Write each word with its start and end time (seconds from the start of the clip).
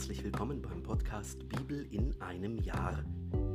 herzlich 0.00 0.24
willkommen 0.24 0.62
beim 0.62 0.82
Podcast 0.82 1.46
Bibel 1.46 1.86
in 1.90 2.18
einem 2.22 2.56
Jahr. 2.56 3.04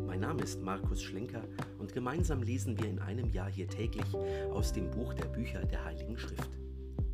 Mein 0.05 0.19
Name 0.19 0.43
ist 0.43 0.61
Markus 0.61 1.01
Schlenker 1.01 1.43
und 1.79 1.91
gemeinsam 1.91 2.43
lesen 2.43 2.79
wir 2.79 2.87
in 2.87 2.99
einem 2.99 3.31
Jahr 3.31 3.49
hier 3.49 3.67
täglich 3.67 4.05
aus 4.53 4.71
dem 4.71 4.91
Buch 4.91 5.15
der 5.15 5.25
Bücher 5.25 5.65
der 5.65 5.83
Heiligen 5.83 6.15
Schrift. 6.19 6.51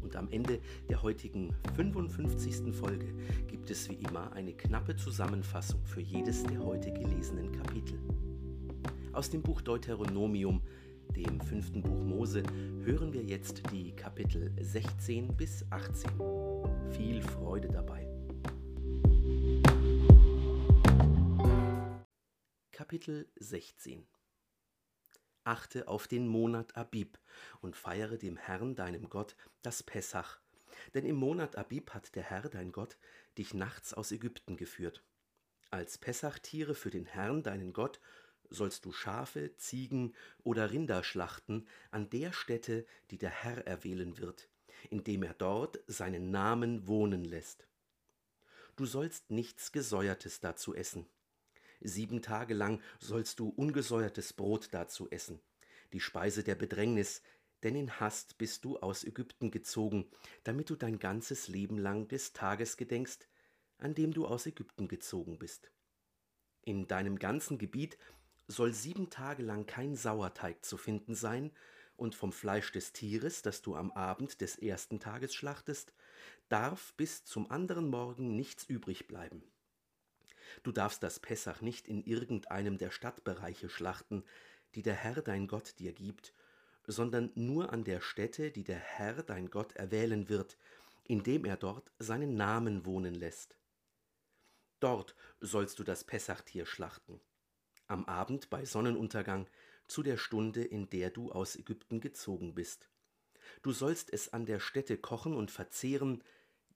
Und 0.01 0.17
am 0.17 0.27
Ende 0.31 0.59
der 0.89 1.01
heutigen 1.01 1.55
55. 1.77 2.75
Folge 2.75 3.05
gibt 3.47 3.71
es 3.71 3.87
wie 3.89 3.99
immer 4.05 4.33
eine 4.33 4.51
knappe 4.51 4.97
Zusammenfassung 4.97 5.79
für 5.85 6.01
jedes 6.01 6.43
der 6.43 6.61
heute 6.61 6.91
gelesenen 6.91 7.53
Kapitel. 7.53 8.01
Aus 9.13 9.29
dem 9.29 9.41
Buch 9.41 9.61
Deuteronomium, 9.61 10.61
dem 11.15 11.39
fünften 11.39 11.81
Buch 11.81 12.03
Mose, 12.03 12.43
hören 12.83 13.13
wir 13.13 13.23
jetzt 13.23 13.63
die 13.71 13.93
Kapitel 13.93 14.51
16 14.59 15.37
bis 15.37 15.65
18. 15.69 16.11
Viel 16.89 17.21
Freude 17.21 17.69
dabei. 17.69 18.10
Kapitel 22.91 23.25
16 23.37 24.05
Achte 25.45 25.87
auf 25.87 26.09
den 26.09 26.27
Monat 26.27 26.75
Abib 26.75 27.17
und 27.61 27.77
feiere 27.77 28.17
dem 28.17 28.35
Herrn 28.35 28.75
deinem 28.75 29.07
Gott 29.07 29.37
das 29.61 29.81
Pessach, 29.81 30.41
denn 30.93 31.05
im 31.05 31.15
Monat 31.15 31.55
Abib 31.55 31.91
hat 31.93 32.13
der 32.15 32.23
Herr 32.23 32.49
dein 32.49 32.73
Gott 32.73 32.97
dich 33.37 33.53
nachts 33.53 33.93
aus 33.93 34.11
Ägypten 34.11 34.57
geführt. 34.57 35.05
Als 35.69 35.99
Pessachtiere 35.99 36.75
für 36.75 36.89
den 36.89 37.05
Herrn 37.05 37.43
deinen 37.43 37.71
Gott 37.71 38.01
sollst 38.49 38.83
du 38.83 38.91
Schafe, 38.91 39.55
Ziegen 39.55 40.13
oder 40.43 40.71
Rinder 40.71 41.05
schlachten 41.05 41.69
an 41.91 42.09
der 42.09 42.33
Stätte, 42.33 42.85
die 43.09 43.17
der 43.17 43.29
Herr 43.29 43.65
erwählen 43.65 44.17
wird, 44.17 44.49
indem 44.89 45.23
er 45.23 45.33
dort 45.33 45.79
seinen 45.87 46.29
Namen 46.29 46.87
wohnen 46.87 47.23
lässt. 47.23 47.69
Du 48.75 48.85
sollst 48.85 49.31
nichts 49.31 49.71
Gesäuertes 49.71 50.41
dazu 50.41 50.75
essen. 50.75 51.07
Sieben 51.81 52.21
Tage 52.21 52.53
lang 52.53 52.81
sollst 52.99 53.39
du 53.39 53.49
ungesäuertes 53.49 54.33
Brot 54.33 54.69
dazu 54.71 55.09
essen, 55.09 55.39
die 55.93 55.99
Speise 55.99 56.43
der 56.43 56.55
Bedrängnis, 56.55 57.21
denn 57.63 57.75
in 57.75 57.99
Hast 57.99 58.37
bist 58.37 58.65
du 58.65 58.79
aus 58.79 59.03
Ägypten 59.03 59.51
gezogen, 59.51 60.09
damit 60.43 60.69
du 60.69 60.75
dein 60.75 60.99
ganzes 60.99 61.47
Leben 61.47 61.77
lang 61.77 62.07
des 62.07 62.33
Tages 62.33 62.77
gedenkst, 62.77 63.27
an 63.77 63.95
dem 63.95 64.13
du 64.13 64.25
aus 64.25 64.45
Ägypten 64.45 64.87
gezogen 64.87 65.37
bist. 65.37 65.71
In 66.63 66.87
deinem 66.87 67.17
ganzen 67.17 67.57
Gebiet 67.57 67.97
soll 68.47 68.73
sieben 68.73 69.09
Tage 69.09 69.43
lang 69.43 69.65
kein 69.65 69.95
Sauerteig 69.95 70.63
zu 70.63 70.77
finden 70.77 71.15
sein, 71.15 71.51
und 72.01 72.15
vom 72.15 72.31
Fleisch 72.31 72.71
des 72.71 72.93
Tieres, 72.93 73.43
das 73.43 73.61
du 73.61 73.75
am 73.75 73.91
Abend 73.91 74.41
des 74.41 74.57
ersten 74.57 74.99
Tages 74.99 75.35
schlachtest, 75.35 75.93
darf 76.49 76.93
bis 76.93 77.25
zum 77.25 77.51
anderen 77.51 77.89
Morgen 77.89 78.35
nichts 78.35 78.63
übrig 78.63 79.07
bleiben. 79.07 79.43
Du 80.63 80.71
darfst 80.71 81.03
das 81.03 81.19
Pessach 81.19 81.61
nicht 81.61 81.87
in 81.87 82.03
irgendeinem 82.03 82.77
der 82.77 82.91
Stadtbereiche 82.91 83.69
schlachten, 83.69 84.23
die 84.75 84.81
der 84.81 84.95
Herr 84.95 85.21
dein 85.21 85.47
Gott 85.47 85.79
dir 85.79 85.93
gibt, 85.93 86.33
sondern 86.87 87.31
nur 87.35 87.71
an 87.71 87.83
der 87.83 88.01
Stätte, 88.01 88.51
die 88.51 88.63
der 88.63 88.79
Herr 88.79 89.23
dein 89.23 89.49
Gott 89.49 89.75
erwählen 89.75 90.29
wird, 90.29 90.57
indem 91.03 91.45
er 91.45 91.57
dort 91.57 91.91
seinen 91.99 92.35
Namen 92.35 92.85
wohnen 92.85 93.15
lässt. 93.15 93.57
Dort 94.79 95.15
sollst 95.39 95.79
du 95.79 95.83
das 95.83 96.03
Pessachtier 96.03 96.65
schlachten 96.65 97.21
am 97.91 98.05
Abend 98.05 98.49
bei 98.49 98.63
Sonnenuntergang, 98.65 99.47
zu 99.85 100.01
der 100.01 100.15
Stunde, 100.15 100.63
in 100.63 100.89
der 100.89 101.09
du 101.09 101.31
aus 101.33 101.57
Ägypten 101.57 101.99
gezogen 101.99 102.55
bist. 102.55 102.87
Du 103.61 103.73
sollst 103.73 104.13
es 104.13 104.31
an 104.31 104.45
der 104.45 104.61
Stätte 104.61 104.97
kochen 104.97 105.35
und 105.35 105.51
verzehren, 105.51 106.23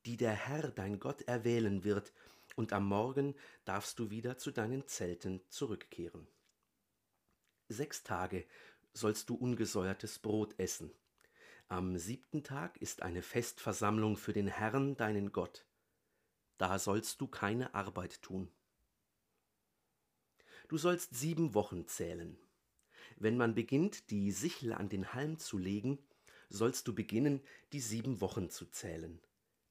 die 0.05 0.17
der 0.17 0.33
Herr 0.33 0.69
dein 0.71 0.99
Gott 0.99 1.21
erwählen 1.21 1.85
wird, 1.85 2.11
und 2.55 2.73
am 2.73 2.87
Morgen 2.87 3.35
darfst 3.65 3.99
du 3.99 4.09
wieder 4.09 4.37
zu 4.37 4.51
deinen 4.51 4.87
Zelten 4.87 5.41
zurückkehren. 5.49 6.27
Sechs 7.67 8.03
Tage 8.03 8.45
sollst 8.93 9.29
du 9.29 9.35
ungesäuertes 9.35 10.19
Brot 10.19 10.57
essen. 10.59 10.91
Am 11.67 11.97
siebten 11.97 12.43
Tag 12.43 12.77
ist 12.77 13.01
eine 13.01 13.21
Festversammlung 13.21 14.17
für 14.17 14.33
den 14.33 14.47
Herrn 14.47 14.95
deinen 14.95 15.31
Gott. 15.31 15.65
Da 16.57 16.79
sollst 16.79 17.19
du 17.21 17.27
keine 17.27 17.73
Arbeit 17.73 18.21
tun. 18.21 18.51
Du 20.67 20.77
sollst 20.77 21.15
sieben 21.15 21.53
Wochen 21.53 21.87
zählen. 21.87 22.37
Wenn 23.17 23.37
man 23.37 23.55
beginnt, 23.55 24.09
die 24.09 24.31
Sichel 24.31 24.73
an 24.73 24.89
den 24.89 25.13
Halm 25.13 25.37
zu 25.37 25.57
legen, 25.57 25.99
sollst 26.49 26.87
du 26.87 26.95
beginnen, 26.95 27.41
die 27.73 27.79
sieben 27.79 28.21
Wochen 28.21 28.49
zu 28.49 28.65
zählen. 28.65 29.19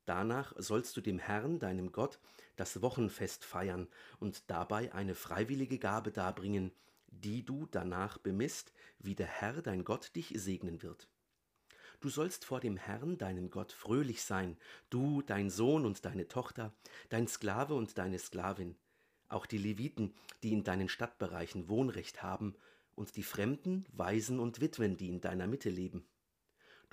Danach 0.06 0.52
sollst 0.58 0.96
du 0.96 1.00
dem 1.00 1.18
Herrn, 1.18 1.58
deinem 1.58 1.92
Gott, 1.92 2.18
das 2.56 2.82
Wochenfest 2.82 3.44
feiern 3.44 3.88
und 4.20 4.50
dabei 4.50 4.92
eine 4.92 5.14
freiwillige 5.14 5.78
Gabe 5.78 6.12
darbringen, 6.12 6.72
die 7.08 7.44
du 7.44 7.66
danach 7.70 8.18
bemisst, 8.18 8.72
wie 8.98 9.14
der 9.14 9.26
Herr, 9.26 9.62
dein 9.62 9.84
Gott, 9.84 10.14
dich 10.14 10.32
segnen 10.36 10.82
wird. 10.82 11.08
Du 12.00 12.10
sollst 12.10 12.44
vor 12.44 12.60
dem 12.60 12.76
Herrn, 12.76 13.16
deinem 13.16 13.50
Gott, 13.50 13.72
fröhlich 13.72 14.22
sein, 14.22 14.58
du, 14.90 15.22
dein 15.22 15.48
Sohn 15.48 15.86
und 15.86 16.04
deine 16.04 16.28
Tochter, 16.28 16.74
dein 17.08 17.26
Sklave 17.28 17.74
und 17.74 17.96
deine 17.96 18.18
Sklavin, 18.18 18.76
auch 19.28 19.46
die 19.46 19.58
Leviten, 19.58 20.12
die 20.42 20.52
in 20.52 20.64
deinen 20.64 20.88
Stadtbereichen 20.88 21.68
Wohnrecht 21.68 22.22
haben, 22.22 22.54
und 22.94 23.16
die 23.16 23.22
Fremden, 23.22 23.86
Waisen 23.92 24.38
und 24.38 24.60
Witwen, 24.60 24.96
die 24.96 25.08
in 25.08 25.20
deiner 25.20 25.46
Mitte 25.46 25.70
leben. 25.70 26.06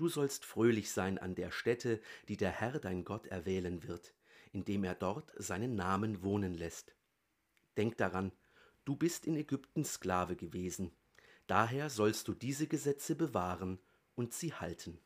Du 0.02 0.10
sollst 0.10 0.46
fröhlich 0.46 0.90
sein 0.90 1.20
an 1.20 1.36
der 1.36 1.52
Stätte, 1.52 2.02
die 2.28 2.36
der 2.36 2.50
Herr 2.50 2.80
dein 2.80 3.06
Gott 3.06 3.28
erwählen 3.28 3.84
wird, 3.84 4.16
indem 4.52 4.84
er 4.84 4.96
dort 4.96 5.32
seinen 5.36 5.76
Namen 5.76 6.24
wohnen 6.24 6.56
lässt. 6.56 6.96
Denk 7.78 7.98
daran, 7.98 8.32
du 8.84 8.96
bist 8.96 9.28
in 9.28 9.36
Ägypten 9.36 9.86
Sklave 9.86 10.36
gewesen, 10.36 10.92
daher 11.46 11.92
sollst 11.92 12.28
du 12.28 12.34
diese 12.34 12.66
Gesetze 12.66 13.14
bewahren 13.14 13.78
und 14.16 14.34
sie 14.34 14.56
halten. 14.56 14.98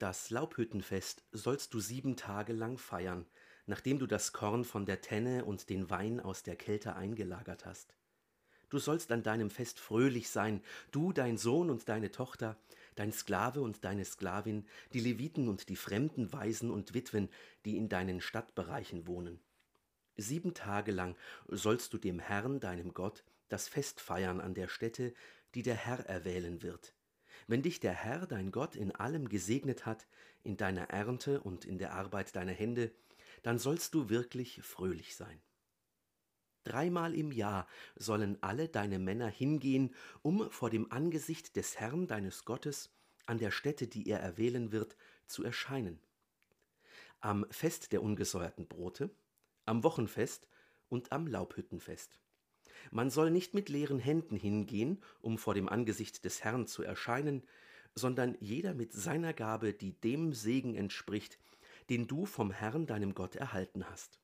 Das 0.00 0.30
Laubhüttenfest 0.30 1.24
sollst 1.30 1.74
du 1.74 1.78
sieben 1.78 2.16
Tage 2.16 2.52
lang 2.52 2.78
feiern, 2.78 3.26
nachdem 3.64 4.00
du 4.00 4.08
das 4.08 4.32
Korn 4.32 4.64
von 4.64 4.86
der 4.86 5.00
Tenne 5.02 5.44
und 5.44 5.70
den 5.70 5.88
Wein 5.88 6.18
aus 6.18 6.42
der 6.42 6.56
Kälte 6.56 6.96
eingelagert 6.96 7.64
hast. 7.64 7.94
Du 8.72 8.78
sollst 8.78 9.12
an 9.12 9.22
deinem 9.22 9.50
Fest 9.50 9.78
fröhlich 9.78 10.30
sein, 10.30 10.62
du, 10.92 11.12
dein 11.12 11.36
Sohn 11.36 11.68
und 11.68 11.90
deine 11.90 12.10
Tochter, 12.10 12.56
dein 12.94 13.12
Sklave 13.12 13.60
und 13.60 13.84
deine 13.84 14.06
Sklavin, 14.06 14.64
die 14.94 15.00
Leviten 15.00 15.46
und 15.46 15.68
die 15.68 15.76
fremden 15.76 16.32
Waisen 16.32 16.70
und 16.70 16.94
Witwen, 16.94 17.28
die 17.66 17.76
in 17.76 17.90
deinen 17.90 18.22
Stadtbereichen 18.22 19.06
wohnen. 19.06 19.40
Sieben 20.16 20.54
Tage 20.54 20.90
lang 20.90 21.16
sollst 21.48 21.92
du 21.92 21.98
dem 21.98 22.18
Herrn, 22.18 22.60
deinem 22.60 22.94
Gott, 22.94 23.24
das 23.50 23.68
Fest 23.68 24.00
feiern 24.00 24.40
an 24.40 24.54
der 24.54 24.68
Stätte, 24.68 25.12
die 25.54 25.62
der 25.62 25.76
Herr 25.76 26.06
erwählen 26.06 26.62
wird. 26.62 26.94
Wenn 27.46 27.60
dich 27.60 27.78
der 27.78 27.92
Herr, 27.92 28.26
dein 28.26 28.52
Gott, 28.52 28.74
in 28.74 28.90
allem 28.90 29.28
gesegnet 29.28 29.84
hat, 29.84 30.06
in 30.44 30.56
deiner 30.56 30.88
Ernte 30.88 31.42
und 31.42 31.66
in 31.66 31.76
der 31.76 31.92
Arbeit 31.92 32.34
deiner 32.36 32.52
Hände, 32.52 32.90
dann 33.42 33.58
sollst 33.58 33.92
du 33.92 34.08
wirklich 34.08 34.62
fröhlich 34.62 35.14
sein. 35.14 35.42
Dreimal 36.64 37.14
im 37.14 37.32
Jahr 37.32 37.66
sollen 37.96 38.38
alle 38.40 38.68
deine 38.68 38.98
Männer 38.98 39.28
hingehen, 39.28 39.94
um 40.22 40.50
vor 40.50 40.70
dem 40.70 40.90
Angesicht 40.92 41.56
des 41.56 41.80
Herrn 41.80 42.06
deines 42.06 42.44
Gottes 42.44 42.90
an 43.26 43.38
der 43.38 43.50
Stätte, 43.50 43.88
die 43.88 44.08
er 44.08 44.20
erwählen 44.20 44.72
wird, 44.72 44.96
zu 45.26 45.42
erscheinen. 45.44 45.98
Am 47.20 47.46
Fest 47.50 47.92
der 47.92 48.02
ungesäuerten 48.02 48.66
Brote, 48.66 49.10
am 49.64 49.84
Wochenfest 49.84 50.48
und 50.88 51.12
am 51.12 51.26
Laubhüttenfest. 51.26 52.20
Man 52.90 53.10
soll 53.10 53.30
nicht 53.30 53.54
mit 53.54 53.68
leeren 53.68 53.98
Händen 53.98 54.36
hingehen, 54.36 55.02
um 55.20 55.38
vor 55.38 55.54
dem 55.54 55.68
Angesicht 55.68 56.24
des 56.24 56.42
Herrn 56.42 56.66
zu 56.66 56.82
erscheinen, 56.82 57.42
sondern 57.94 58.36
jeder 58.40 58.74
mit 58.74 58.92
seiner 58.92 59.32
Gabe, 59.32 59.72
die 59.72 59.92
dem 59.92 60.32
Segen 60.32 60.74
entspricht, 60.74 61.38
den 61.90 62.06
du 62.06 62.26
vom 62.26 62.50
Herrn 62.50 62.86
deinem 62.86 63.14
Gott 63.14 63.36
erhalten 63.36 63.88
hast. 63.88 64.18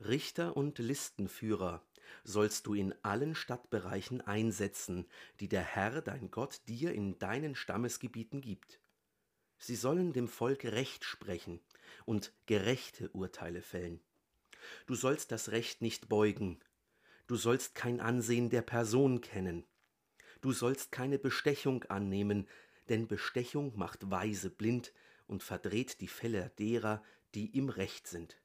Richter 0.00 0.56
und 0.56 0.78
Listenführer 0.78 1.84
sollst 2.24 2.66
du 2.66 2.74
in 2.74 2.94
allen 3.02 3.34
Stadtbereichen 3.34 4.20
einsetzen, 4.20 5.06
die 5.40 5.48
der 5.48 5.62
Herr 5.62 6.00
dein 6.02 6.30
Gott 6.30 6.62
dir 6.68 6.92
in 6.92 7.18
deinen 7.18 7.54
Stammesgebieten 7.54 8.40
gibt. 8.40 8.80
Sie 9.58 9.76
sollen 9.76 10.12
dem 10.12 10.26
Volk 10.26 10.64
Recht 10.64 11.04
sprechen 11.04 11.60
und 12.06 12.32
gerechte 12.46 13.10
Urteile 13.10 13.60
fällen. 13.60 14.00
Du 14.86 14.94
sollst 14.94 15.32
das 15.32 15.50
Recht 15.50 15.82
nicht 15.82 16.08
beugen, 16.08 16.58
du 17.26 17.36
sollst 17.36 17.74
kein 17.74 18.00
Ansehen 18.00 18.50
der 18.50 18.62
Person 18.62 19.20
kennen, 19.20 19.66
du 20.40 20.52
sollst 20.52 20.92
keine 20.92 21.18
Bestechung 21.18 21.84
annehmen, 21.84 22.48
denn 22.88 23.06
Bestechung 23.06 23.76
macht 23.76 24.10
Weise 24.10 24.50
blind 24.50 24.92
und 25.26 25.42
verdreht 25.42 26.00
die 26.00 26.08
Fälle 26.08 26.50
derer, 26.58 27.02
die 27.34 27.56
im 27.56 27.68
Recht 27.68 28.06
sind. 28.06 28.40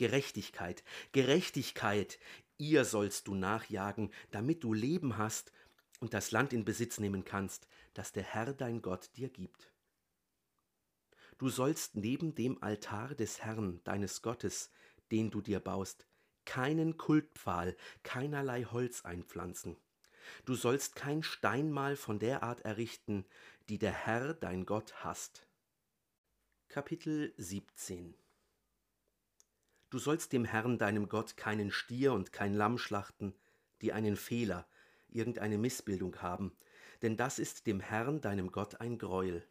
Gerechtigkeit, 0.00 0.82
Gerechtigkeit, 1.12 2.18
ihr 2.56 2.86
sollst 2.86 3.28
du 3.28 3.34
nachjagen, 3.34 4.10
damit 4.30 4.64
du 4.64 4.72
Leben 4.72 5.18
hast 5.18 5.52
und 5.98 6.14
das 6.14 6.30
Land 6.30 6.54
in 6.54 6.64
Besitz 6.64 6.98
nehmen 6.98 7.26
kannst, 7.26 7.68
das 7.92 8.10
der 8.10 8.22
Herr 8.22 8.54
dein 8.54 8.80
Gott 8.80 9.10
dir 9.18 9.28
gibt. 9.28 9.70
Du 11.36 11.50
sollst 11.50 11.96
neben 11.96 12.34
dem 12.34 12.62
Altar 12.62 13.14
des 13.14 13.42
Herrn, 13.42 13.82
deines 13.84 14.22
Gottes, 14.22 14.70
den 15.10 15.30
du 15.30 15.42
dir 15.42 15.60
baust, 15.60 16.06
keinen 16.46 16.96
Kultpfahl, 16.96 17.76
keinerlei 18.02 18.64
Holz 18.64 19.04
einpflanzen. 19.04 19.76
Du 20.46 20.54
sollst 20.54 20.96
kein 20.96 21.22
Steinmal 21.22 21.94
von 21.94 22.18
der 22.18 22.42
Art 22.42 22.62
errichten, 22.62 23.26
die 23.68 23.76
der 23.76 23.92
Herr 23.92 24.32
dein 24.32 24.64
Gott 24.64 25.04
hasst. 25.04 25.46
Kapitel 26.68 27.34
17 27.36 28.14
Du 29.90 29.98
sollst 29.98 30.32
dem 30.32 30.44
Herrn 30.44 30.78
deinem 30.78 31.08
Gott 31.08 31.36
keinen 31.36 31.72
Stier 31.72 32.12
und 32.12 32.32
kein 32.32 32.54
Lamm 32.54 32.78
schlachten, 32.78 33.34
die 33.82 33.92
einen 33.92 34.16
Fehler, 34.16 34.68
irgendeine 35.08 35.58
Missbildung 35.58 36.22
haben, 36.22 36.52
denn 37.02 37.16
das 37.16 37.40
ist 37.40 37.66
dem 37.66 37.80
Herrn 37.80 38.20
deinem 38.20 38.52
Gott 38.52 38.80
ein 38.80 38.98
Greuel. 38.98 39.44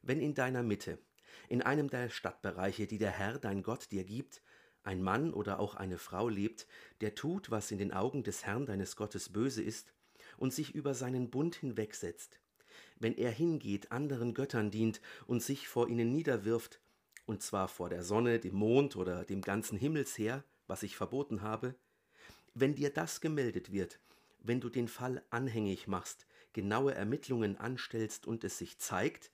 Wenn 0.00 0.20
in 0.20 0.34
deiner 0.34 0.62
Mitte, 0.62 0.98
in 1.50 1.60
einem 1.60 1.90
der 1.90 2.08
Stadtbereiche, 2.08 2.86
die 2.86 2.96
der 2.96 3.10
Herr 3.10 3.38
dein 3.38 3.62
Gott 3.62 3.90
dir 3.92 4.04
gibt, 4.04 4.42
ein 4.84 5.02
Mann 5.02 5.34
oder 5.34 5.60
auch 5.60 5.74
eine 5.74 5.98
Frau 5.98 6.30
lebt, 6.30 6.66
der 7.02 7.14
tut, 7.14 7.50
was 7.50 7.70
in 7.70 7.78
den 7.78 7.92
Augen 7.92 8.22
des 8.22 8.46
Herrn 8.46 8.64
deines 8.64 8.96
Gottes 8.96 9.30
böse 9.30 9.62
ist, 9.62 9.92
und 10.38 10.54
sich 10.54 10.74
über 10.74 10.94
seinen 10.94 11.30
Bund 11.30 11.56
hinwegsetzt, 11.56 12.38
wenn 12.98 13.14
er 13.16 13.30
hingeht, 13.30 13.92
anderen 13.92 14.32
Göttern 14.32 14.70
dient 14.70 15.02
und 15.26 15.42
sich 15.42 15.68
vor 15.68 15.88
ihnen 15.88 16.10
niederwirft, 16.10 16.80
und 17.28 17.42
zwar 17.42 17.68
vor 17.68 17.90
der 17.90 18.02
Sonne, 18.02 18.40
dem 18.40 18.54
Mond 18.54 18.96
oder 18.96 19.22
dem 19.22 19.42
ganzen 19.42 19.76
Himmelsheer, 19.76 20.44
was 20.66 20.82
ich 20.82 20.96
verboten 20.96 21.42
habe, 21.42 21.74
wenn 22.54 22.74
dir 22.74 22.88
das 22.88 23.20
gemeldet 23.20 23.70
wird, 23.70 24.00
wenn 24.38 24.62
du 24.62 24.70
den 24.70 24.88
Fall 24.88 25.22
anhängig 25.28 25.86
machst, 25.88 26.26
genaue 26.54 26.94
Ermittlungen 26.94 27.58
anstellst 27.58 28.26
und 28.26 28.44
es 28.44 28.56
sich 28.56 28.78
zeigt, 28.78 29.30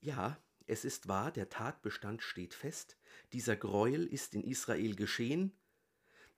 ja, 0.00 0.38
es 0.66 0.86
ist 0.86 1.06
wahr, 1.06 1.30
der 1.30 1.50
Tatbestand 1.50 2.22
steht 2.22 2.54
fest, 2.54 2.96
dieser 3.34 3.56
Greuel 3.56 4.06
ist 4.06 4.34
in 4.34 4.42
Israel 4.42 4.94
geschehen, 4.94 5.52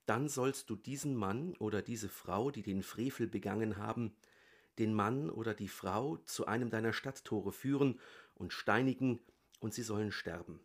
dann 0.07 0.29
sollst 0.29 0.71
du 0.71 0.75
diesen 0.75 1.15
Mann 1.15 1.55
oder 1.59 1.83
diese 1.83 2.09
Frau, 2.09 2.51
die 2.51 2.63
den 2.63 2.83
Frevel 2.83 3.29
begangen 3.29 3.77
haben, 3.77 4.17
den 4.81 4.93
Mann 4.93 5.31
oder 5.31 5.55
die 5.55 5.69
Frau 5.69 6.17
zu 6.25 6.47
einem 6.47 6.69
deiner 6.69 6.93
Stadttore 6.93 7.53
führen 7.53 8.01
und 8.35 8.53
steinigen, 8.53 9.21
und 9.61 9.73
sie 9.73 9.83
sollen 9.83 10.13
sterben. 10.13 10.61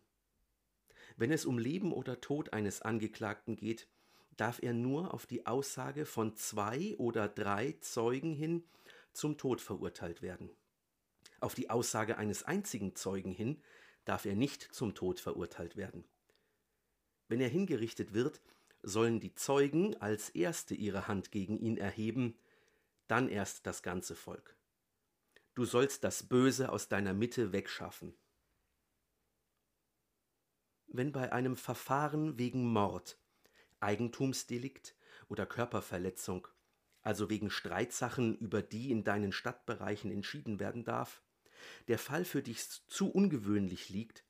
Wenn 1.22 1.32
es 1.32 1.46
um 1.46 1.60
Leben 1.60 1.94
oder 1.94 2.20
Tod 2.20 2.52
eines 2.52 2.82
Angeklagten 2.82 3.56
geht, 3.56 3.88
darf 4.38 4.58
er 4.60 4.74
nur 4.74 5.14
auf 5.14 5.28
die 5.28 5.46
Aussage 5.46 6.08
von 6.08 6.36
zwei 6.36 6.96
oder 6.98 7.28
drei 7.28 7.76
Zeugen 7.80 8.34
hin 8.34 8.64
zum 9.14 9.38
Tod 9.38 9.62
verurteilt 9.62 10.24
werden. 10.24 10.50
Auf 11.40 11.54
die 11.54 11.70
Aussage 11.70 12.18
eines 12.18 12.42
einzigen 12.42 12.96
Zeugen 12.96 13.34
hin 13.34 13.62
darf 14.04 14.26
er 14.26 14.36
nicht 14.36 14.64
zum 14.74 14.96
Tod 14.96 15.20
verurteilt 15.20 15.78
werden. 15.78 16.06
Wenn 17.28 17.40
er 17.40 17.50
hingerichtet 17.50 18.16
wird, 18.16 18.42
sollen 18.82 19.20
die 19.20 19.36
Zeugen 19.36 19.96
als 20.02 20.30
erste 20.30 20.74
ihre 20.74 21.08
Hand 21.08 21.30
gegen 21.32 21.60
ihn 21.60 21.78
erheben, 21.78 22.36
dann 23.08 23.30
erst 23.30 23.68
das 23.68 23.84
ganze 23.84 24.16
Volk. 24.16 24.56
Du 25.54 25.66
sollst 25.66 26.04
das 26.04 26.24
Böse 26.24 26.72
aus 26.72 26.88
deiner 26.88 27.14
Mitte 27.14 27.52
wegschaffen. 27.52 28.16
Wenn 30.94 31.14
bei 31.14 31.32
einem 31.32 31.56
Verfahren 31.56 32.38
wegen 32.38 32.66
Mord, 32.66 33.18
Eigentumsdelikt 33.80 34.94
oder 35.30 35.46
Körperverletzung, 35.46 36.50
also 37.02 37.30
wegen 37.30 37.50
Streitsachen, 37.50 38.38
über 38.38 38.62
die 38.62 38.92
in 38.92 39.06
deinen 39.06 39.32
Stadtbereichen 39.32 40.12
entschieden 40.12 40.60
werden 40.60 40.84
darf, 40.84 41.22
der 41.88 41.98
Fall 41.98 42.26
für 42.26 42.44
dich 42.44 42.68
zu 42.88 43.10
ungewöhnlich 43.10 43.88
liegt, 43.88 44.26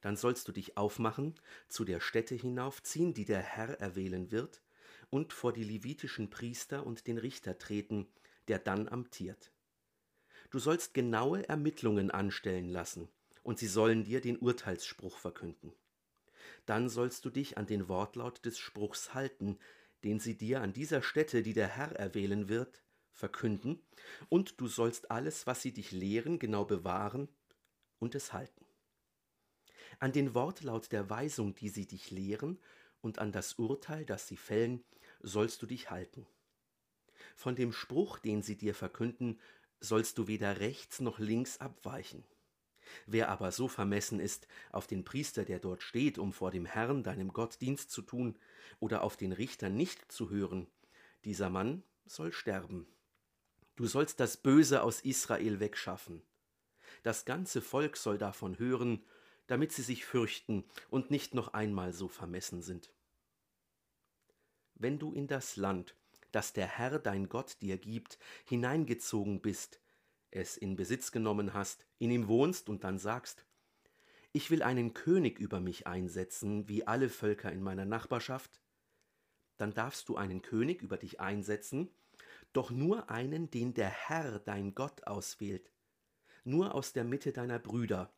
dann 0.00 0.16
sollst 0.16 0.48
du 0.48 0.52
dich 0.52 0.78
aufmachen, 0.78 1.34
zu 1.68 1.84
der 1.84 2.00
Stätte 2.00 2.34
hinaufziehen, 2.34 3.12
die 3.12 3.26
der 3.26 3.42
Herr 3.42 3.78
erwählen 3.78 4.30
wird, 4.30 4.62
und 5.10 5.34
vor 5.34 5.52
die 5.52 5.64
levitischen 5.64 6.30
Priester 6.30 6.86
und 6.86 7.06
den 7.06 7.18
Richter 7.18 7.58
treten, 7.58 8.08
der 8.48 8.58
dann 8.58 8.88
amtiert. 8.88 9.52
Du 10.50 10.58
sollst 10.58 10.94
genaue 10.94 11.46
Ermittlungen 11.50 12.10
anstellen 12.10 12.70
lassen, 12.70 13.10
und 13.42 13.58
sie 13.58 13.68
sollen 13.68 14.04
dir 14.04 14.22
den 14.22 14.38
Urteilsspruch 14.38 15.18
verkünden. 15.18 15.74
Dann 16.68 16.90
sollst 16.90 17.24
du 17.24 17.30
dich 17.30 17.56
an 17.56 17.64
den 17.64 17.88
Wortlaut 17.88 18.44
des 18.44 18.58
Spruchs 18.58 19.14
halten, 19.14 19.58
den 20.04 20.20
sie 20.20 20.36
dir 20.36 20.60
an 20.60 20.74
dieser 20.74 21.00
Stätte, 21.00 21.42
die 21.42 21.54
der 21.54 21.66
Herr 21.66 21.92
erwählen 21.92 22.50
wird, 22.50 22.82
verkünden, 23.10 23.82
und 24.28 24.60
du 24.60 24.68
sollst 24.68 25.10
alles, 25.10 25.46
was 25.46 25.62
sie 25.62 25.72
dich 25.72 25.92
lehren, 25.92 26.38
genau 26.38 26.66
bewahren 26.66 27.30
und 27.98 28.14
es 28.14 28.34
halten. 28.34 28.66
An 29.98 30.12
den 30.12 30.34
Wortlaut 30.34 30.92
der 30.92 31.08
Weisung, 31.08 31.54
die 31.54 31.70
sie 31.70 31.86
dich 31.86 32.10
lehren, 32.10 32.60
und 33.00 33.18
an 33.18 33.32
das 33.32 33.54
Urteil, 33.54 34.04
das 34.04 34.28
sie 34.28 34.36
fällen, 34.36 34.84
sollst 35.20 35.62
du 35.62 35.66
dich 35.66 35.88
halten. 35.88 36.26
Von 37.34 37.56
dem 37.56 37.72
Spruch, 37.72 38.18
den 38.18 38.42
sie 38.42 38.58
dir 38.58 38.74
verkünden, 38.74 39.40
sollst 39.80 40.18
du 40.18 40.26
weder 40.26 40.60
rechts 40.60 41.00
noch 41.00 41.18
links 41.18 41.56
abweichen. 41.60 42.26
Wer 43.06 43.28
aber 43.28 43.52
so 43.52 43.68
vermessen 43.68 44.20
ist, 44.20 44.46
auf 44.72 44.86
den 44.86 45.04
Priester, 45.04 45.44
der 45.44 45.58
dort 45.58 45.82
steht, 45.82 46.18
um 46.18 46.32
vor 46.32 46.50
dem 46.50 46.66
Herrn, 46.66 47.02
deinem 47.02 47.32
Gott, 47.32 47.60
Dienst 47.60 47.90
zu 47.90 48.02
tun, 48.02 48.36
oder 48.80 49.02
auf 49.02 49.16
den 49.16 49.32
Richter 49.32 49.70
nicht 49.70 50.10
zu 50.10 50.30
hören, 50.30 50.66
dieser 51.24 51.50
Mann 51.50 51.82
soll 52.06 52.32
sterben. 52.32 52.86
Du 53.76 53.86
sollst 53.86 54.20
das 54.20 54.36
Böse 54.36 54.82
aus 54.82 55.00
Israel 55.00 55.60
wegschaffen. 55.60 56.22
Das 57.02 57.24
ganze 57.24 57.60
Volk 57.60 57.96
soll 57.96 58.18
davon 58.18 58.58
hören, 58.58 59.04
damit 59.46 59.72
sie 59.72 59.82
sich 59.82 60.04
fürchten 60.04 60.64
und 60.90 61.10
nicht 61.10 61.34
noch 61.34 61.54
einmal 61.54 61.92
so 61.92 62.08
vermessen 62.08 62.62
sind. 62.62 62.92
Wenn 64.74 64.98
du 64.98 65.12
in 65.12 65.26
das 65.26 65.56
Land, 65.56 65.94
das 66.32 66.52
der 66.52 66.66
Herr 66.66 66.98
dein 66.98 67.28
Gott 67.28 67.60
dir 67.62 67.78
gibt, 67.78 68.18
hineingezogen 68.44 69.40
bist, 69.40 69.80
es 70.30 70.56
in 70.56 70.76
Besitz 70.76 71.12
genommen 71.12 71.54
hast, 71.54 71.84
in 71.98 72.10
ihm 72.10 72.28
wohnst 72.28 72.68
und 72.68 72.84
dann 72.84 72.98
sagst, 72.98 73.44
ich 74.32 74.50
will 74.50 74.62
einen 74.62 74.94
König 74.94 75.38
über 75.38 75.60
mich 75.60 75.86
einsetzen, 75.86 76.68
wie 76.68 76.86
alle 76.86 77.08
Völker 77.08 77.50
in 77.50 77.62
meiner 77.62 77.86
Nachbarschaft, 77.86 78.60
dann 79.56 79.72
darfst 79.72 80.08
du 80.08 80.16
einen 80.16 80.42
König 80.42 80.82
über 80.82 80.96
dich 80.96 81.20
einsetzen, 81.20 81.90
doch 82.52 82.70
nur 82.70 83.10
einen, 83.10 83.50
den 83.50 83.74
der 83.74 83.88
Herr, 83.88 84.38
dein 84.38 84.74
Gott, 84.74 85.06
auswählt. 85.06 85.72
Nur 86.44 86.74
aus 86.74 86.92
der 86.92 87.04
Mitte 87.04 87.32
deiner 87.32 87.58
Brüder 87.58 88.12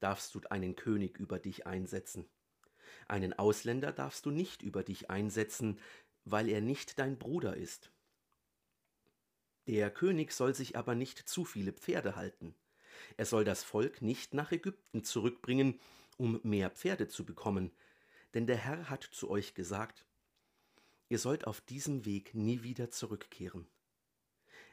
darfst 0.00 0.34
du 0.34 0.40
einen 0.50 0.76
König 0.76 1.18
über 1.18 1.38
dich 1.38 1.66
einsetzen. 1.66 2.28
Einen 3.08 3.32
Ausländer 3.32 3.92
darfst 3.92 4.26
du 4.26 4.30
nicht 4.30 4.62
über 4.62 4.82
dich 4.82 5.10
einsetzen, 5.10 5.80
weil 6.24 6.48
er 6.48 6.60
nicht 6.60 6.98
dein 6.98 7.18
Bruder 7.18 7.56
ist. 7.56 7.90
Der 9.66 9.90
König 9.90 10.32
soll 10.32 10.54
sich 10.54 10.76
aber 10.76 10.94
nicht 10.94 11.28
zu 11.28 11.44
viele 11.44 11.72
Pferde 11.72 12.16
halten. 12.16 12.54
Er 13.16 13.26
soll 13.26 13.44
das 13.44 13.62
Volk 13.62 14.02
nicht 14.02 14.34
nach 14.34 14.52
Ägypten 14.52 15.04
zurückbringen, 15.04 15.80
um 16.16 16.40
mehr 16.42 16.70
Pferde 16.70 17.08
zu 17.08 17.24
bekommen, 17.24 17.70
denn 18.34 18.46
der 18.46 18.56
Herr 18.56 18.90
hat 18.90 19.04
zu 19.04 19.30
euch 19.30 19.54
gesagt, 19.54 20.04
ihr 21.08 21.18
sollt 21.18 21.46
auf 21.46 21.60
diesem 21.60 22.04
Weg 22.04 22.34
nie 22.34 22.62
wieder 22.62 22.90
zurückkehren. 22.90 23.66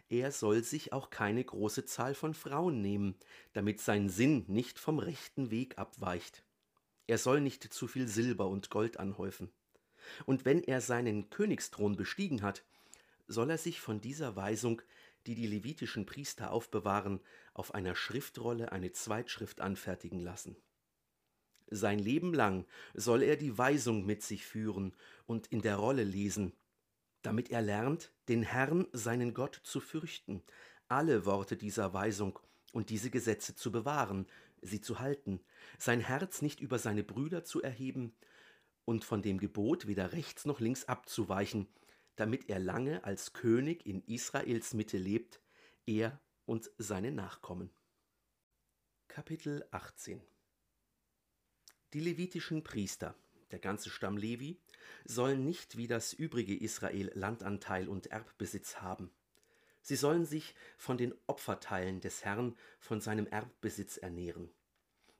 Er 0.09 0.31
soll 0.31 0.63
sich 0.63 0.91
auch 0.91 1.11
keine 1.11 1.43
große 1.43 1.85
Zahl 1.85 2.15
von 2.15 2.33
Frauen 2.33 2.81
nehmen, 2.81 3.15
damit 3.53 3.79
sein 3.79 4.09
Sinn 4.09 4.43
nicht 4.47 4.79
vom 4.79 4.97
rechten 4.97 5.51
Weg 5.51 5.77
abweicht. 5.77 6.43
Er 7.05 7.19
soll 7.19 7.41
nicht 7.41 7.71
zu 7.71 7.87
viel 7.87 8.07
Silber 8.07 8.47
und 8.47 8.71
Gold 8.71 8.97
anhäufen. 8.97 9.51
Und 10.25 10.45
wenn 10.45 10.63
er 10.63 10.81
seinen 10.81 11.29
Königsthron 11.29 11.95
bestiegen 11.95 12.41
hat, 12.41 12.63
soll 13.29 13.51
er 13.51 13.57
sich 13.57 13.79
von 13.79 14.01
dieser 14.01 14.35
Weisung, 14.35 14.81
die 15.25 15.35
die 15.35 15.47
levitischen 15.47 16.05
Priester 16.05 16.51
aufbewahren, 16.51 17.21
auf 17.53 17.73
einer 17.73 17.95
Schriftrolle 17.95 18.71
eine 18.71 18.91
Zweitschrift 18.91 19.61
anfertigen 19.61 20.19
lassen. 20.19 20.57
Sein 21.67 21.99
Leben 21.99 22.33
lang 22.33 22.65
soll 22.95 23.21
er 23.21 23.37
die 23.37 23.57
Weisung 23.57 24.05
mit 24.05 24.23
sich 24.23 24.45
führen 24.45 24.95
und 25.27 25.47
in 25.47 25.61
der 25.61 25.75
Rolle 25.75 26.03
lesen, 26.03 26.53
damit 27.21 27.51
er 27.51 27.61
lernt, 27.61 28.11
den 28.27 28.41
Herrn, 28.41 28.87
seinen 28.91 29.35
Gott, 29.35 29.61
zu 29.63 29.79
fürchten, 29.79 30.41
alle 30.87 31.25
Worte 31.25 31.57
dieser 31.57 31.93
Weisung 31.93 32.39
und 32.71 32.89
diese 32.89 33.11
Gesetze 33.11 33.53
zu 33.53 33.71
bewahren, 33.71 34.25
sie 34.61 34.81
zu 34.81 34.99
halten, 34.99 35.41
sein 35.77 36.01
Herz 36.01 36.41
nicht 36.41 36.59
über 36.59 36.79
seine 36.79 37.03
Brüder 37.03 37.43
zu 37.43 37.61
erheben 37.61 38.15
und 38.85 39.03
von 39.03 39.21
dem 39.21 39.37
Gebot 39.37 39.85
weder 39.85 40.13
rechts 40.13 40.45
noch 40.45 40.59
links 40.59 40.85
abzuweichen, 40.85 41.67
damit 42.19 42.49
er 42.49 42.59
lange 42.59 43.05
als 43.05 43.31
König 43.31 43.85
in 43.85 44.03
Israels 44.03 44.73
Mitte 44.73 44.97
lebt, 44.97 45.39
er 45.85 46.19
und 46.45 46.69
seine 46.77 47.13
Nachkommen. 47.13 47.69
Kapitel 49.07 49.65
18 49.71 50.21
Die 51.93 52.01
levitischen 52.01 52.61
Priester, 52.61 53.15
der 53.51 53.59
ganze 53.59 53.89
Stamm 53.89 54.17
Levi, 54.17 54.59
sollen 55.05 55.45
nicht 55.45 55.77
wie 55.77 55.87
das 55.87 56.11
übrige 56.11 56.57
Israel 56.57 57.09
Landanteil 57.15 57.87
und 57.87 58.07
Erbbesitz 58.07 58.81
haben. 58.81 59.11
Sie 59.81 59.95
sollen 59.95 60.25
sich 60.25 60.55
von 60.75 60.97
den 60.97 61.13
Opferteilen 61.25 62.01
des 62.01 62.25
Herrn 62.25 62.57
von 62.79 62.99
seinem 62.99 63.27
Erbbesitz 63.27 63.95
ernähren. 63.95 64.49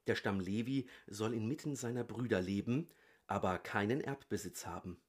Der 0.08 0.16
Stamm 0.16 0.42
Levi 0.42 0.90
soll 1.08 1.34
inmitten 1.34 1.78
seiner 1.78 2.04
Brüder 2.04 2.42
leben, 2.42 2.90
aber 3.26 3.58
keinen 3.58 4.02
Erbbesitz 4.02 4.66
haben. 4.66 5.02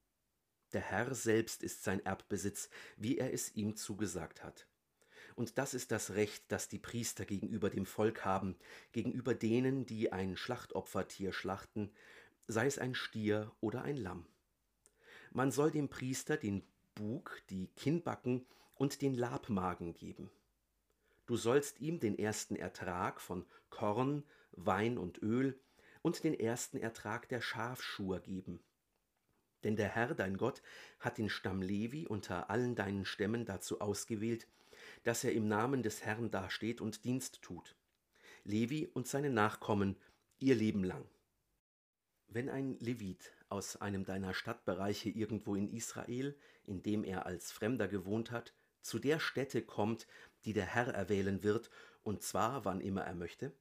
Der 0.73 0.81
Herr 0.81 1.13
selbst 1.13 1.63
ist 1.63 1.83
sein 1.83 2.05
Erbbesitz, 2.05 2.69
wie 2.97 3.17
er 3.17 3.33
es 3.33 3.55
ihm 3.55 3.75
zugesagt 3.75 4.43
hat. 4.43 4.67
Und 5.35 5.57
das 5.57 5.73
ist 5.73 5.91
das 5.91 6.11
Recht, 6.11 6.43
das 6.49 6.67
die 6.67 6.79
Priester 6.79 7.25
gegenüber 7.25 7.69
dem 7.69 7.85
Volk 7.85 8.25
haben, 8.25 8.57
gegenüber 8.91 9.33
denen, 9.33 9.85
die 9.85 10.11
ein 10.11 10.37
Schlachtopfertier 10.37 11.33
schlachten, 11.33 11.91
sei 12.47 12.67
es 12.67 12.77
ein 12.77 12.95
Stier 12.95 13.51
oder 13.59 13.83
ein 13.83 13.97
Lamm. 13.97 14.25
Man 15.31 15.51
soll 15.51 15.71
dem 15.71 15.89
Priester 15.89 16.37
den 16.37 16.63
Bug, 16.95 17.41
die 17.49 17.67
Kinnbacken 17.75 18.45
und 18.75 19.01
den 19.01 19.13
Labmagen 19.13 19.93
geben. 19.93 20.29
Du 21.25 21.37
sollst 21.37 21.79
ihm 21.79 21.99
den 21.99 22.19
ersten 22.19 22.55
Ertrag 22.55 23.21
von 23.21 23.45
Korn, 23.69 24.23
Wein 24.51 24.97
und 24.97 25.21
Öl 25.21 25.57
und 26.01 26.23
den 26.23 26.37
ersten 26.37 26.77
Ertrag 26.77 27.29
der 27.29 27.41
Schafschur 27.41 28.19
geben. 28.19 28.59
Denn 29.63 29.75
der 29.75 29.89
Herr, 29.89 30.15
dein 30.15 30.37
Gott, 30.37 30.61
hat 30.99 31.17
den 31.17 31.29
Stamm 31.29 31.61
Levi 31.61 32.07
unter 32.07 32.49
allen 32.49 32.75
deinen 32.75 33.05
Stämmen 33.05 33.45
dazu 33.45 33.81
ausgewählt, 33.81 34.47
dass 35.03 35.23
er 35.23 35.33
im 35.33 35.47
Namen 35.47 35.83
des 35.83 36.03
Herrn 36.03 36.31
dasteht 36.31 36.81
und 36.81 37.03
Dienst 37.03 37.41
tut. 37.41 37.75
Levi 38.43 38.89
und 38.93 39.07
seine 39.07 39.29
Nachkommen 39.29 39.95
ihr 40.39 40.55
Leben 40.55 40.83
lang. 40.83 41.05
Wenn 42.27 42.49
ein 42.49 42.77
Levit 42.79 43.31
aus 43.49 43.75
einem 43.75 44.05
deiner 44.05 44.33
Stadtbereiche 44.33 45.09
irgendwo 45.09 45.55
in 45.55 45.67
Israel, 45.67 46.35
in 46.63 46.81
dem 46.81 47.03
er 47.03 47.25
als 47.25 47.51
Fremder 47.51 47.87
gewohnt 47.87 48.31
hat, 48.31 48.53
zu 48.81 48.97
der 48.97 49.19
Stätte 49.19 49.61
kommt, 49.61 50.07
die 50.45 50.53
der 50.53 50.65
Herr 50.65 50.87
erwählen 50.87 51.43
wird, 51.43 51.69
und 52.03 52.23
zwar 52.23 52.65
wann 52.65 52.81
immer 52.81 53.03
er 53.03 53.15
möchte, 53.15 53.53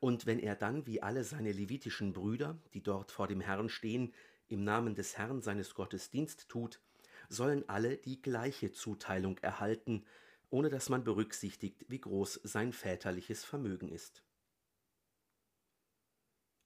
und 0.00 0.26
wenn 0.26 0.38
er 0.38 0.56
dann 0.56 0.86
wie 0.86 1.02
alle 1.02 1.24
seine 1.24 1.52
levitischen 1.52 2.12
Brüder, 2.12 2.58
die 2.72 2.82
dort 2.82 3.12
vor 3.12 3.28
dem 3.28 3.40
Herrn 3.40 3.68
stehen, 3.68 4.12
im 4.48 4.64
Namen 4.64 4.94
des 4.94 5.16
Herrn 5.18 5.42
seines 5.42 5.74
Gottes 5.74 6.10
Dienst 6.10 6.48
tut, 6.48 6.80
sollen 7.28 7.68
alle 7.68 7.96
die 7.96 8.20
gleiche 8.20 8.72
Zuteilung 8.72 9.38
erhalten, 9.38 10.04
ohne 10.50 10.70
dass 10.70 10.88
man 10.88 11.04
berücksichtigt, 11.04 11.84
wie 11.88 12.00
groß 12.00 12.40
sein 12.44 12.72
väterliches 12.72 13.44
Vermögen 13.44 13.88
ist. 13.88 14.22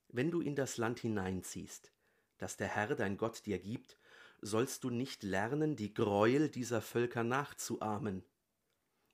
Wenn 0.09 0.31
du 0.31 0.41
in 0.41 0.55
das 0.55 0.79
Land 0.79 1.01
hineinziehst, 1.01 1.93
das 2.39 2.57
der 2.57 2.69
Herr 2.69 2.95
dein 2.95 3.17
Gott 3.17 3.47
dir 3.47 3.59
gibt, 3.59 3.99
sollst 4.41 4.85
du 4.85 4.91
nicht 4.91 5.23
lernen, 5.23 5.77
die 5.77 5.93
Greuel 5.93 6.49
dieser 6.49 6.81
Völker 6.81 7.25
nachzuahmen. 7.25 8.25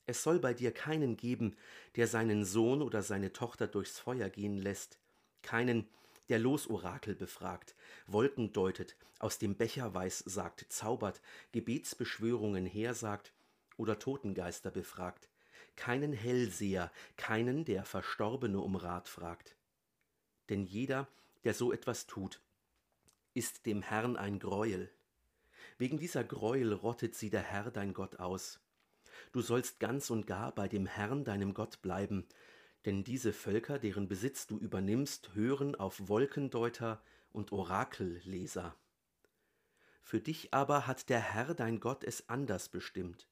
Es 0.06 0.22
soll 0.22 0.38
bei 0.38 0.52
dir 0.52 0.72
keinen 0.72 1.16
geben, 1.16 1.56
der 1.96 2.06
seinen 2.06 2.44
Sohn 2.44 2.82
oder 2.82 3.02
seine 3.02 3.32
Tochter 3.32 3.66
durchs 3.66 3.98
Feuer 3.98 4.28
gehen 4.28 4.58
lässt, 4.58 4.98
keinen, 5.42 5.88
der 6.28 6.38
Losorakel 6.38 7.14
befragt, 7.14 7.74
Wolken 8.06 8.52
deutet, 8.52 8.96
aus 9.18 9.38
dem 9.38 9.56
Becher 9.56 9.94
weiß 9.94 10.20
sagt, 10.20 10.66
zaubert, 10.68 11.20
Gebetsbeschwörungen 11.52 12.66
hersagt 12.66 13.32
oder 13.76 13.98
Totengeister 13.98 14.70
befragt, 14.70 15.28
keinen 15.76 16.12
Hellseher, 16.12 16.90
keinen, 17.16 17.64
der 17.64 17.84
Verstorbene 17.84 18.60
um 18.60 18.76
Rat 18.76 19.08
fragt. 19.08 19.56
Denn 20.48 20.64
jeder, 20.64 21.08
der 21.44 21.54
so 21.54 21.72
etwas 21.72 22.06
tut, 22.06 22.40
ist 23.34 23.66
dem 23.66 23.82
Herrn 23.82 24.16
ein 24.16 24.38
Greuel. 24.38 24.90
Wegen 25.78 25.98
dieser 25.98 26.22
Greuel 26.22 26.72
rottet 26.72 27.14
sie 27.14 27.30
der 27.30 27.42
Herr 27.42 27.70
dein 27.70 27.92
Gott 27.94 28.20
aus. 28.20 28.60
Du 29.32 29.40
sollst 29.40 29.80
ganz 29.80 30.10
und 30.10 30.26
gar 30.26 30.52
bei 30.52 30.68
dem 30.68 30.86
Herrn 30.86 31.24
deinem 31.24 31.54
Gott 31.54 31.82
bleiben, 31.82 32.26
denn 32.84 33.04
diese 33.04 33.32
Völker, 33.32 33.78
deren 33.78 34.08
Besitz 34.08 34.46
du 34.46 34.58
übernimmst, 34.58 35.34
hören 35.34 35.74
auf 35.74 36.08
Wolkendeuter 36.08 37.02
und 37.32 37.52
Orakelleser. 37.52 38.76
Für 40.02 40.20
dich 40.20 40.52
aber 40.52 40.86
hat 40.86 41.08
der 41.08 41.20
Herr 41.20 41.54
dein 41.54 41.80
Gott 41.80 42.04
es 42.04 42.28
anders 42.28 42.68
bestimmt. 42.68 43.28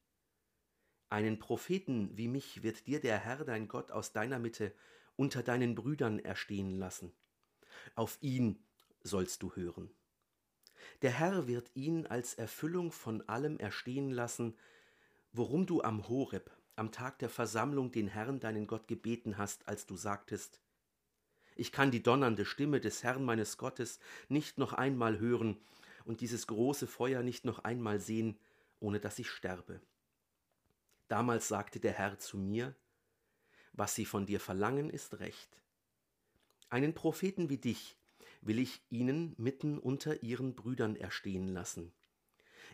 Einen 1.10 1.38
Propheten 1.38 2.16
wie 2.16 2.28
mich 2.28 2.62
wird 2.62 2.86
dir 2.86 2.98
der 2.98 3.18
Herr 3.18 3.44
dein 3.44 3.68
Gott 3.68 3.90
aus 3.90 4.12
deiner 4.12 4.38
Mitte 4.38 4.74
unter 5.16 5.42
deinen 5.42 5.74
Brüdern 5.74 6.18
erstehen 6.18 6.78
lassen. 6.78 7.12
Auf 7.94 8.16
ihn 8.22 8.64
sollst 9.02 9.42
du 9.42 9.54
hören. 9.54 9.90
Der 11.02 11.10
Herr 11.10 11.46
wird 11.46 11.70
ihn 11.74 12.06
als 12.06 12.34
Erfüllung 12.34 12.90
von 12.90 13.28
allem 13.28 13.58
erstehen 13.58 14.10
lassen, 14.10 14.56
worum 15.32 15.66
du 15.66 15.82
am 15.82 16.08
Horeb, 16.08 16.50
am 16.76 16.90
Tag 16.90 17.18
der 17.18 17.28
Versammlung, 17.28 17.92
den 17.92 18.08
Herrn 18.08 18.40
deinen 18.40 18.66
Gott 18.66 18.88
gebeten 18.88 19.38
hast, 19.38 19.68
als 19.68 19.86
du 19.86 19.96
sagtest, 19.96 20.60
ich 21.54 21.70
kann 21.70 21.90
die 21.90 22.02
donnernde 22.02 22.44
Stimme 22.44 22.80
des 22.80 23.02
Herrn 23.02 23.24
meines 23.24 23.58
Gottes 23.58 24.00
nicht 24.28 24.58
noch 24.58 24.72
einmal 24.72 25.18
hören 25.18 25.58
und 26.04 26.20
dieses 26.20 26.46
große 26.46 26.86
Feuer 26.86 27.22
nicht 27.22 27.44
noch 27.44 27.60
einmal 27.60 28.00
sehen, 28.00 28.38
ohne 28.80 29.00
dass 29.00 29.18
ich 29.18 29.30
sterbe. 29.30 29.80
Damals 31.08 31.48
sagte 31.48 31.78
der 31.78 31.92
Herr 31.92 32.18
zu 32.18 32.38
mir, 32.38 32.74
was 33.74 33.94
sie 33.94 34.06
von 34.06 34.26
dir 34.26 34.40
verlangen, 34.40 34.88
ist 34.90 35.20
recht. 35.20 35.60
Einen 36.70 36.94
Propheten 36.94 37.50
wie 37.50 37.58
dich 37.58 37.96
will 38.40 38.58
ich 38.58 38.80
ihnen 38.90 39.34
mitten 39.36 39.78
unter 39.78 40.22
ihren 40.22 40.54
Brüdern 40.54 40.96
erstehen 40.96 41.48
lassen. 41.48 41.92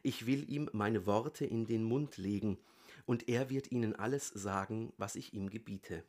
Ich 0.02 0.26
will 0.26 0.48
ihm 0.48 0.70
meine 0.72 1.04
Worte 1.06 1.44
in 1.44 1.66
den 1.66 1.82
Mund 1.82 2.16
legen, 2.16 2.58
und 3.08 3.26
er 3.26 3.48
wird 3.48 3.72
ihnen 3.72 3.96
alles 3.96 4.28
sagen, 4.28 4.92
was 4.98 5.16
ich 5.16 5.32
ihm 5.32 5.48
gebiete. 5.48 6.04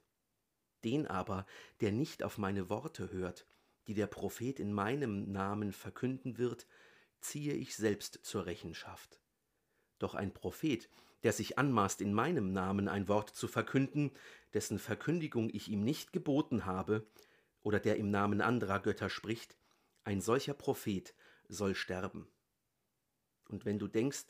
Den 0.83 1.07
aber, 1.07 1.45
der 1.79 1.93
nicht 1.93 2.23
auf 2.23 2.37
meine 2.37 2.69
Worte 2.69 3.13
hört, 3.13 3.45
die 3.87 3.93
der 3.93 4.07
Prophet 4.07 4.59
in 4.59 4.73
meinem 4.73 5.31
Namen 5.31 5.71
verkünden 5.71 6.37
wird, 6.37 6.67
ziehe 7.21 7.53
ich 7.53 7.77
selbst 7.77 8.19
zur 8.23 8.45
Rechenschaft. 8.45 9.21
Doch 9.97 10.13
ein 10.13 10.33
Prophet, 10.33 10.89
der 11.23 11.31
sich 11.31 11.57
anmaßt, 11.57 12.01
in 12.01 12.13
meinem 12.13 12.51
Namen 12.51 12.89
ein 12.89 13.07
Wort 13.07 13.29
zu 13.29 13.47
verkünden, 13.47 14.11
dessen 14.53 14.77
Verkündigung 14.77 15.49
ich 15.53 15.69
ihm 15.69 15.85
nicht 15.85 16.11
geboten 16.11 16.65
habe, 16.65 17.07
oder 17.61 17.79
der 17.79 17.95
im 17.95 18.11
Namen 18.11 18.41
anderer 18.41 18.81
Götter 18.81 19.09
spricht, 19.09 19.55
ein 20.03 20.19
solcher 20.19 20.53
Prophet 20.53 21.15
soll 21.47 21.75
sterben. 21.75 22.27
Und 23.47 23.63
wenn 23.63 23.79
du 23.79 23.87
denkst, 23.87 24.25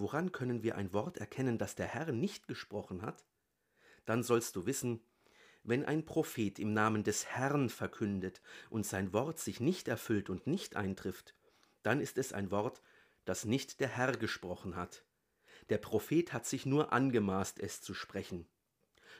woran 0.00 0.32
können 0.32 0.62
wir 0.62 0.76
ein 0.76 0.92
Wort 0.92 1.18
erkennen, 1.18 1.58
das 1.58 1.74
der 1.74 1.86
Herr 1.86 2.12
nicht 2.12 2.48
gesprochen 2.48 3.02
hat, 3.02 3.24
dann 4.06 4.22
sollst 4.22 4.56
du 4.56 4.66
wissen, 4.66 5.00
wenn 5.62 5.84
ein 5.84 6.04
Prophet 6.04 6.58
im 6.58 6.72
Namen 6.72 7.04
des 7.04 7.26
Herrn 7.26 7.68
verkündet 7.68 8.40
und 8.70 8.86
sein 8.86 9.12
Wort 9.12 9.38
sich 9.38 9.60
nicht 9.60 9.88
erfüllt 9.88 10.30
und 10.30 10.46
nicht 10.46 10.74
eintrifft, 10.74 11.34
dann 11.82 12.00
ist 12.00 12.18
es 12.18 12.32
ein 12.32 12.50
Wort, 12.50 12.82
das 13.24 13.44
nicht 13.44 13.80
der 13.80 13.88
Herr 13.88 14.12
gesprochen 14.12 14.74
hat. 14.74 15.04
Der 15.68 15.78
Prophet 15.78 16.32
hat 16.32 16.46
sich 16.46 16.66
nur 16.66 16.92
angemaßt, 16.92 17.60
es 17.60 17.82
zu 17.82 17.94
sprechen. 17.94 18.48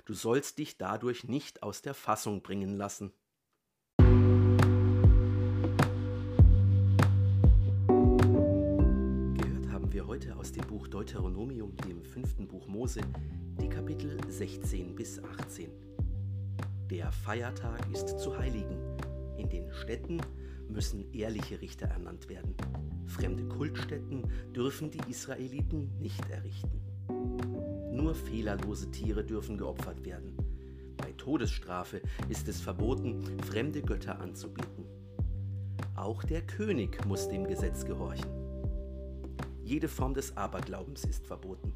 Du 0.07 0.15
sollst 0.15 0.59
dich 0.59 0.79
dadurch 0.79 1.25
nicht 1.25 1.63
aus 1.63 1.83
der 1.83 1.95
Fassung 1.95 2.43
bringen 2.43 2.77
lassen. 2.77 3.13
Heute 10.11 10.35
aus 10.35 10.51
dem 10.51 10.67
Buch 10.67 10.89
Deuteronomium, 10.89 11.77
dem 11.87 12.03
fünften 12.03 12.49
Buch 12.49 12.67
Mose, 12.67 13.01
die 13.61 13.69
Kapitel 13.69 14.19
16 14.29 14.97
bis 14.97 15.23
18. 15.23 15.71
Der 16.91 17.13
Feiertag 17.13 17.79
ist 17.93 18.19
zu 18.19 18.37
heiligen. 18.37 18.77
In 19.39 19.49
den 19.49 19.71
Städten 19.71 20.21
müssen 20.69 21.05
ehrliche 21.13 21.61
Richter 21.61 21.87
ernannt 21.87 22.29
werden. 22.29 22.57
Fremde 23.07 23.45
Kultstätten 23.45 24.25
dürfen 24.53 24.91
die 24.91 25.09
Israeliten 25.09 25.97
nicht 26.01 26.29
errichten. 26.29 26.81
Nur 27.93 28.17
fehlerlose 28.17 28.91
Tiere 28.91 29.23
dürfen 29.23 29.59
geopfert 29.59 30.05
werden. 30.05 30.37
Bei 30.97 31.13
Todesstrafe 31.13 32.03
ist 32.29 32.49
es 32.49 32.61
verboten, 32.61 33.23
fremde 33.49 33.81
Götter 33.81 34.19
anzubeten. 34.19 34.87
Auch 35.95 36.25
der 36.25 36.43
König 36.43 37.07
muss 37.07 37.29
dem 37.29 37.47
Gesetz 37.47 37.85
gehorchen. 37.85 38.40
Jede 39.71 39.87
Form 39.87 40.15
des 40.15 40.37
Aberglaubens 40.37 41.05
ist 41.05 41.25
verboten. 41.25 41.73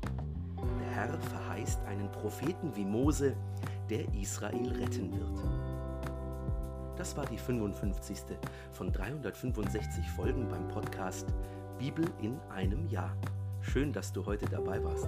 Der 0.81 0.91
Herr 0.91 1.21
verheißt 1.21 1.81
einen 1.85 2.11
Propheten 2.11 2.75
wie 2.75 2.85
Mose, 2.85 3.37
der 3.89 4.13
Israel 4.15 4.69
retten 4.73 5.13
wird. 5.13 6.99
Das 6.99 7.17
war 7.17 7.25
die 7.25 7.39
55. 7.39 8.37
von 8.73 8.91
365 8.91 10.11
Folgen 10.11 10.49
beim 10.49 10.67
Podcast 10.67 11.33
Bibel 11.79 12.05
in 12.21 12.41
einem 12.51 12.89
Jahr. 12.89 13.17
Schön, 13.61 13.93
dass 13.93 14.13
du 14.13 14.27
heute 14.27 14.47
dabei 14.47 14.83
warst. 14.83 15.07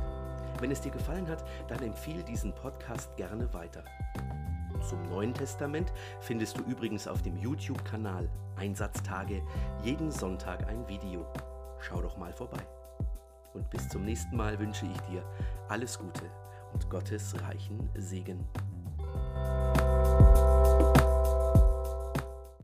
Wenn 0.61 0.71
es 0.71 0.81
dir 0.81 0.93
gefallen 0.93 1.27
hat, 1.27 1.45
dann 1.67 1.83
empfehle 1.83 2.23
diesen 2.23 2.55
Podcast 2.55 3.17
gerne 3.17 3.53
weiter. 3.53 3.83
Zum 4.89 5.03
Neuen 5.09 5.35
Testament 5.35 5.93
findest 6.21 6.57
du 6.57 6.63
übrigens 6.63 7.09
auf 7.09 7.21
dem 7.21 7.37
YouTube-Kanal 7.37 8.31
Einsatztage 8.55 9.43
jeden 9.83 10.13
Sonntag 10.13 10.69
ein 10.69 10.87
Video. 10.87 11.27
Schau 11.81 12.01
doch 12.01 12.17
mal 12.17 12.33
vorbei. 12.33 12.65
Und 13.57 13.71
bis 13.71 13.89
zum 13.89 14.05
nächsten 14.05 14.37
Mal 14.37 14.59
wünsche 14.59 14.85
ich 14.87 15.01
dir 15.11 15.25
alles 15.69 15.99
Gute 15.99 16.31
und 16.75 16.91
Gottes 16.91 17.35
reichen 17.43 17.89
Segen. 17.97 18.45